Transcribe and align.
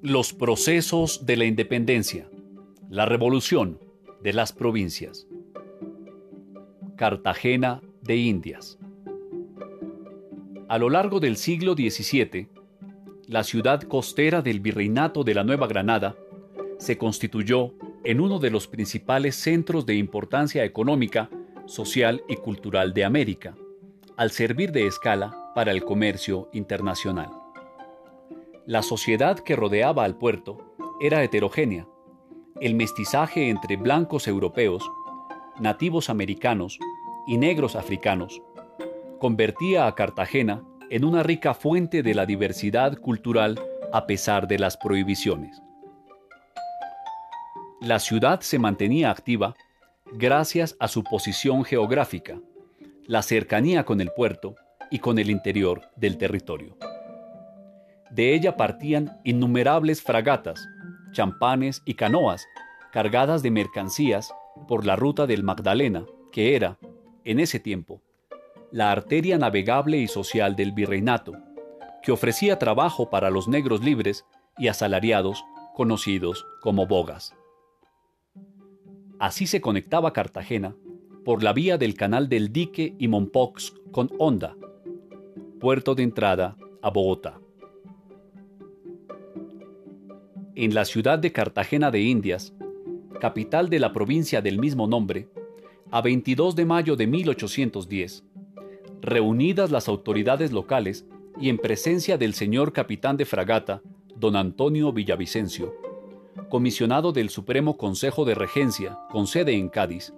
Los 0.00 0.32
procesos 0.32 1.26
de 1.26 1.36
la 1.36 1.44
independencia. 1.44 2.28
La 2.88 3.04
revolución 3.04 3.80
de 4.22 4.32
las 4.32 4.52
provincias. 4.52 5.26
Cartagena 6.94 7.82
de 8.02 8.16
Indias. 8.16 8.78
A 10.68 10.78
lo 10.78 10.88
largo 10.88 11.18
del 11.18 11.36
siglo 11.36 11.74
XVII, 11.74 12.46
la 13.26 13.42
ciudad 13.42 13.82
costera 13.82 14.40
del 14.40 14.60
Virreinato 14.60 15.24
de 15.24 15.34
la 15.34 15.42
Nueva 15.42 15.66
Granada 15.66 16.14
se 16.78 16.96
constituyó 16.96 17.74
en 18.04 18.20
uno 18.20 18.38
de 18.38 18.50
los 18.50 18.68
principales 18.68 19.34
centros 19.34 19.84
de 19.84 19.96
importancia 19.96 20.64
económica, 20.64 21.28
social 21.66 22.22
y 22.28 22.36
cultural 22.36 22.94
de 22.94 23.04
América, 23.04 23.56
al 24.16 24.30
servir 24.30 24.70
de 24.70 24.86
escala 24.86 25.50
para 25.56 25.72
el 25.72 25.84
comercio 25.84 26.48
internacional. 26.52 27.37
La 28.68 28.82
sociedad 28.82 29.38
que 29.38 29.56
rodeaba 29.56 30.04
al 30.04 30.16
puerto 30.16 30.74
era 31.00 31.24
heterogénea. 31.24 31.88
El 32.60 32.74
mestizaje 32.74 33.48
entre 33.48 33.78
blancos 33.78 34.28
europeos, 34.28 34.86
nativos 35.58 36.10
americanos 36.10 36.78
y 37.26 37.38
negros 37.38 37.76
africanos 37.76 38.42
convertía 39.20 39.86
a 39.86 39.94
Cartagena 39.94 40.64
en 40.90 41.06
una 41.06 41.22
rica 41.22 41.54
fuente 41.54 42.02
de 42.02 42.14
la 42.14 42.26
diversidad 42.26 42.98
cultural 42.98 43.58
a 43.90 44.06
pesar 44.06 44.46
de 44.46 44.58
las 44.58 44.76
prohibiciones. 44.76 45.62
La 47.80 48.00
ciudad 48.00 48.40
se 48.40 48.58
mantenía 48.58 49.10
activa 49.10 49.54
gracias 50.12 50.76
a 50.78 50.88
su 50.88 51.04
posición 51.04 51.64
geográfica, 51.64 52.38
la 53.06 53.22
cercanía 53.22 53.86
con 53.86 54.02
el 54.02 54.10
puerto 54.14 54.56
y 54.90 54.98
con 54.98 55.18
el 55.18 55.30
interior 55.30 55.88
del 55.96 56.18
territorio. 56.18 56.76
De 58.10 58.34
ella 58.34 58.56
partían 58.56 59.18
innumerables 59.24 60.02
fragatas, 60.02 60.66
champanes 61.12 61.82
y 61.84 61.94
canoas 61.94 62.46
cargadas 62.90 63.42
de 63.42 63.50
mercancías 63.50 64.34
por 64.66 64.86
la 64.86 64.96
ruta 64.96 65.26
del 65.26 65.42
Magdalena, 65.42 66.06
que 66.32 66.56
era, 66.56 66.78
en 67.24 67.38
ese 67.38 67.60
tiempo, 67.60 68.00
la 68.72 68.90
arteria 68.90 69.38
navegable 69.38 69.98
y 69.98 70.08
social 70.08 70.56
del 70.56 70.72
virreinato, 70.72 71.32
que 72.02 72.12
ofrecía 72.12 72.58
trabajo 72.58 73.10
para 73.10 73.30
los 73.30 73.48
negros 73.48 73.82
libres 73.82 74.24
y 74.56 74.68
asalariados 74.68 75.44
conocidos 75.74 76.46
como 76.60 76.86
bogas. 76.86 77.34
Así 79.18 79.46
se 79.46 79.60
conectaba 79.60 80.12
Cartagena 80.12 80.74
por 81.24 81.42
la 81.42 81.52
vía 81.52 81.76
del 81.76 81.94
canal 81.94 82.28
del 82.28 82.52
Dique 82.52 82.94
y 82.98 83.08
Mompox 83.08 83.74
con 83.92 84.10
Honda, 84.18 84.56
puerto 85.60 85.94
de 85.94 86.04
entrada 86.04 86.56
a 86.82 86.90
Bogotá. 86.90 87.40
En 90.64 90.74
la 90.74 90.84
ciudad 90.84 91.20
de 91.20 91.30
Cartagena 91.30 91.92
de 91.92 92.00
Indias, 92.00 92.52
capital 93.20 93.70
de 93.70 93.78
la 93.78 93.92
provincia 93.92 94.42
del 94.42 94.58
mismo 94.58 94.88
nombre, 94.88 95.28
a 95.92 96.00
22 96.02 96.56
de 96.56 96.64
mayo 96.66 96.96
de 96.96 97.06
1810, 97.06 98.24
reunidas 99.00 99.70
las 99.70 99.86
autoridades 99.86 100.50
locales 100.50 101.06
y 101.40 101.48
en 101.48 101.58
presencia 101.58 102.18
del 102.18 102.34
señor 102.34 102.72
capitán 102.72 103.16
de 103.16 103.24
fragata, 103.24 103.82
don 104.16 104.34
Antonio 104.34 104.92
Villavicencio, 104.92 105.76
comisionado 106.48 107.12
del 107.12 107.30
Supremo 107.30 107.76
Consejo 107.76 108.24
de 108.24 108.34
Regencia, 108.34 108.98
con 109.12 109.28
sede 109.28 109.52
en 109.52 109.68
Cádiz, 109.68 110.12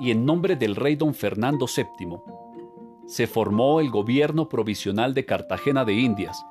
y 0.00 0.10
en 0.10 0.24
nombre 0.24 0.56
del 0.56 0.74
rey 0.74 0.96
don 0.96 1.12
Fernando 1.12 1.66
VII, 1.66 2.16
se 3.06 3.26
formó 3.26 3.80
el 3.80 3.90
gobierno 3.90 4.48
provisional 4.48 5.12
de 5.12 5.26
Cartagena 5.26 5.84
de 5.84 5.92
Indias, 5.92 6.46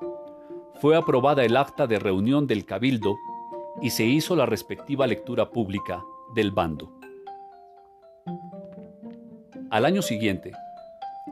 fue 0.85 0.95
aprobada 0.95 1.43
el 1.43 1.57
acta 1.57 1.87
de 1.87 1.97
reunión 1.97 2.45
del 2.45 2.63
Cabildo 2.63 3.17
y 3.81 3.89
se 3.89 4.05
hizo 4.05 4.35
la 4.35 4.45
respectiva 4.45 5.07
lectura 5.07 5.49
pública 5.49 6.03
del 6.35 6.51
bando. 6.51 6.99
Al 9.71 9.83
año 9.83 10.03
siguiente, 10.03 10.51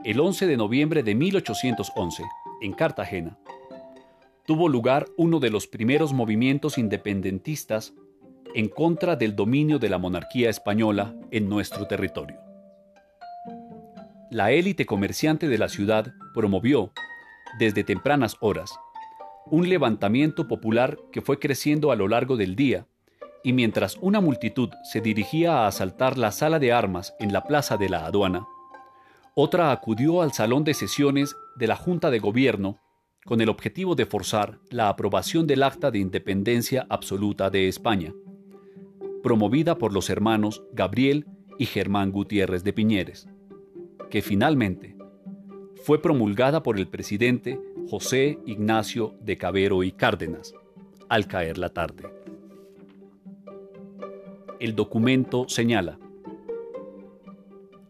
el 0.04 0.18
11 0.18 0.48
de 0.48 0.56
noviembre 0.56 1.04
de 1.04 1.14
1811, 1.14 2.24
en 2.62 2.72
Cartagena, 2.72 3.38
tuvo 4.44 4.68
lugar 4.68 5.06
uno 5.16 5.38
de 5.38 5.50
los 5.50 5.68
primeros 5.68 6.12
movimientos 6.12 6.76
independentistas 6.76 7.94
en 8.56 8.68
contra 8.68 9.14
del 9.14 9.36
dominio 9.36 9.78
de 9.78 9.88
la 9.88 9.98
monarquía 9.98 10.50
española 10.50 11.14
en 11.30 11.48
nuestro 11.48 11.86
territorio. 11.86 12.40
La 14.32 14.50
élite 14.50 14.84
comerciante 14.84 15.46
de 15.46 15.58
la 15.58 15.68
ciudad 15.68 16.12
promovió, 16.34 16.90
desde 17.60 17.84
tempranas 17.84 18.36
horas, 18.40 18.76
un 19.46 19.68
levantamiento 19.68 20.48
popular 20.48 20.98
que 21.12 21.20
fue 21.20 21.38
creciendo 21.38 21.90
a 21.92 21.96
lo 21.96 22.08
largo 22.08 22.36
del 22.36 22.56
día, 22.56 22.86
y 23.42 23.52
mientras 23.52 23.98
una 24.00 24.20
multitud 24.20 24.70
se 24.90 25.00
dirigía 25.00 25.58
a 25.58 25.66
asaltar 25.66 26.16
la 26.16 26.32
sala 26.32 26.58
de 26.58 26.72
armas 26.72 27.14
en 27.20 27.32
la 27.32 27.44
plaza 27.44 27.76
de 27.76 27.90
la 27.90 28.06
aduana, 28.06 28.46
otra 29.34 29.72
acudió 29.72 30.22
al 30.22 30.32
salón 30.32 30.64
de 30.64 30.74
sesiones 30.74 31.36
de 31.56 31.66
la 31.66 31.76
Junta 31.76 32.10
de 32.10 32.20
Gobierno 32.20 32.78
con 33.24 33.40
el 33.40 33.48
objetivo 33.48 33.94
de 33.94 34.06
forzar 34.06 34.60
la 34.70 34.88
aprobación 34.88 35.46
del 35.46 35.62
Acta 35.62 35.90
de 35.90 35.98
Independencia 35.98 36.86
Absoluta 36.88 37.50
de 37.50 37.68
España, 37.68 38.14
promovida 39.22 39.76
por 39.76 39.92
los 39.92 40.08
hermanos 40.10 40.62
Gabriel 40.72 41.26
y 41.58 41.66
Germán 41.66 42.12
Gutiérrez 42.12 42.64
de 42.64 42.72
Piñeres, 42.72 43.28
que 44.10 44.22
finalmente 44.22 44.93
fue 45.84 46.00
promulgada 46.00 46.62
por 46.62 46.78
el 46.78 46.88
presidente 46.88 47.60
José 47.90 48.38
Ignacio 48.46 49.12
de 49.20 49.36
Cabero 49.36 49.82
y 49.82 49.92
Cárdenas, 49.92 50.54
al 51.10 51.26
caer 51.26 51.58
la 51.58 51.74
tarde. 51.74 52.04
El 54.60 54.74
documento 54.74 55.46
señala, 55.46 55.98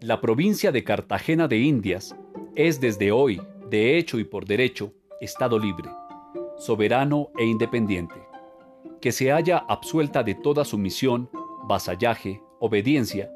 la 0.00 0.21
provincia 0.21 0.72
de 0.72 0.82
Cartagena 0.82 1.47
de 1.47 1.60
Indias 1.60 2.16
es 2.56 2.81
desde 2.81 3.12
hoy, 3.12 3.41
de 3.71 3.97
hecho 3.97 4.19
y 4.19 4.25
por 4.25 4.44
derecho, 4.44 4.93
Estado 5.21 5.56
libre, 5.56 5.88
soberano 6.59 7.28
e 7.38 7.47
independiente, 7.47 8.16
que 9.00 9.12
se 9.12 9.31
haya 9.31 9.59
absuelta 9.69 10.25
de 10.25 10.34
toda 10.34 10.65
sumisión, 10.65 11.31
vasallaje, 11.69 12.43
obediencia 12.59 13.32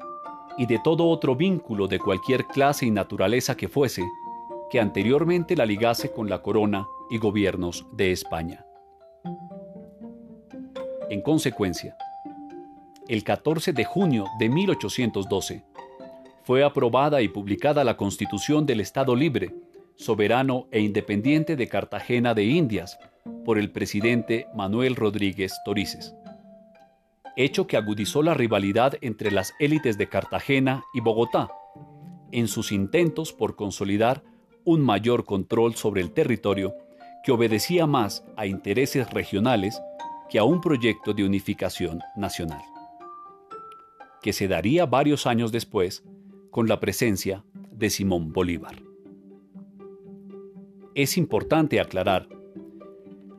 y 0.57 0.65
de 0.65 0.79
todo 0.83 1.07
otro 1.07 1.37
vínculo 1.37 1.87
de 1.87 1.97
cualquier 1.97 2.45
clase 2.45 2.85
y 2.85 2.91
naturaleza 2.91 3.55
que 3.55 3.69
fuese, 3.69 4.03
que 4.69 4.79
anteriormente 4.79 5.55
la 5.55 5.65
ligase 5.65 6.11
con 6.11 6.29
la 6.29 6.41
corona 6.41 6.87
y 7.09 7.17
gobiernos 7.17 7.85
de 7.93 8.11
España. 8.11 8.65
En 11.09 11.21
consecuencia, 11.21 11.97
el 13.07 13.23
14 13.23 13.73
de 13.73 13.85
junio 13.85 14.25
de 14.37 14.49
1812, 14.49 15.65
fue 16.43 16.63
aprobada 16.63 17.21
y 17.21 17.27
publicada 17.27 17.83
la 17.83 17.97
Constitución 17.97 18.65
del 18.65 18.79
Estado 18.79 19.15
Libre, 19.15 19.55
Soberano 19.95 20.67
e 20.71 20.81
Independiente 20.81 21.55
de 21.55 21.67
Cartagena 21.67 22.33
de 22.33 22.45
Indias 22.45 22.99
por 23.45 23.57
el 23.57 23.71
presidente 23.71 24.47
Manuel 24.55 24.95
Rodríguez 24.95 25.53
Torices, 25.65 26.15
hecho 27.35 27.67
que 27.67 27.77
agudizó 27.77 28.21
la 28.21 28.33
rivalidad 28.33 28.93
entre 29.01 29.31
las 29.31 29.53
élites 29.59 29.97
de 29.97 30.07
Cartagena 30.07 30.83
y 30.93 31.01
Bogotá, 31.01 31.49
en 32.31 32.47
sus 32.47 32.71
intentos 32.71 33.33
por 33.33 33.55
consolidar 33.55 34.23
un 34.63 34.81
mayor 34.81 35.25
control 35.25 35.75
sobre 35.75 36.01
el 36.01 36.11
territorio 36.11 36.75
que 37.23 37.31
obedecía 37.31 37.85
más 37.85 38.23
a 38.35 38.45
intereses 38.45 39.09
regionales 39.11 39.81
que 40.29 40.39
a 40.39 40.43
un 40.43 40.61
proyecto 40.61 41.13
de 41.13 41.25
unificación 41.25 41.99
nacional, 42.15 42.61
que 44.21 44.33
se 44.33 44.47
daría 44.47 44.85
varios 44.85 45.25
años 45.25 45.51
después 45.51 46.03
con 46.51 46.67
la 46.67 46.79
presencia 46.79 47.43
de 47.71 47.89
Simón 47.89 48.31
Bolívar. 48.31 48.81
Es 50.95 51.17
importante 51.17 51.79
aclarar 51.79 52.27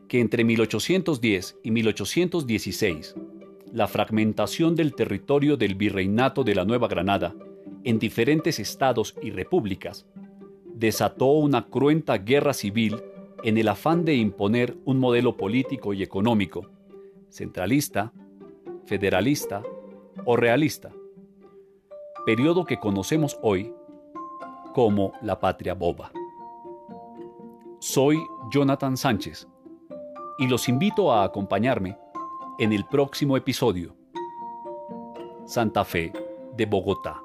que 0.09 0.21
entre 0.21 0.43
1810 0.45 1.59
y 1.63 1.71
1816, 1.71 3.15
la 3.73 3.87
fragmentación 3.87 4.75
del 4.75 4.95
territorio 4.95 5.57
del 5.57 5.77
virreinato 5.77 6.43
de 6.43 6.55
la 6.55 6.65
Nueva 6.65 6.89
Granada 6.89 7.35
en 7.85 7.99
diferentes 7.99 8.59
estados 8.59 9.15
y 9.23 9.31
repúblicas 9.31 10.07
desató 10.75 11.27
una 11.33 11.67
cruenta 11.67 12.19
guerra 12.19 12.53
civil 12.53 13.03
en 13.43 13.59
el 13.59 13.69
afán 13.69 14.05
de 14.05 14.15
imponer 14.15 14.77
un 14.85 14.99
modelo 14.99 15.37
político 15.37 15.93
y 15.95 16.03
económico, 16.03 16.67
centralista, 17.29 18.13
federalista 18.85 19.63
o 20.25 20.37
realista, 20.37 20.93
periodo 22.27 22.65
que 22.65 22.79
conocemos 22.79 23.39
hoy 23.43 23.73
como 24.75 25.13
la 25.23 25.41
patria 25.41 25.75
boba. 25.75 26.13
Soy 27.79 28.19
Jonathan 28.53 28.97
Sánchez 28.97 29.49
y 30.39 30.47
los 30.47 30.69
invito 30.69 31.13
a 31.13 31.25
acompañarme 31.25 31.97
en 32.59 32.73
el 32.73 32.85
próximo 32.85 33.37
episodio. 33.37 33.95
Santa 35.45 35.85
Fe 35.85 36.13
de 36.57 36.67
Bogotá. 36.67 37.23